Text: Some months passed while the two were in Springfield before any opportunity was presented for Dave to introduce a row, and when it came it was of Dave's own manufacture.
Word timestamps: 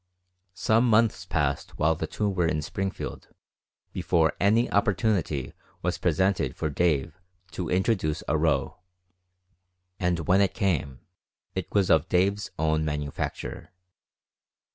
Some 0.55 0.89
months 0.89 1.27
passed 1.27 1.77
while 1.77 1.93
the 1.93 2.07
two 2.07 2.27
were 2.27 2.47
in 2.47 2.63
Springfield 2.63 3.27
before 3.93 4.33
any 4.39 4.67
opportunity 4.71 5.53
was 5.83 5.99
presented 5.99 6.55
for 6.55 6.71
Dave 6.71 7.19
to 7.51 7.69
introduce 7.69 8.23
a 8.27 8.35
row, 8.35 8.79
and 9.99 10.21
when 10.27 10.41
it 10.41 10.55
came 10.55 11.01
it 11.53 11.71
was 11.71 11.91
of 11.91 12.09
Dave's 12.09 12.49
own 12.57 12.83
manufacture. 12.83 13.73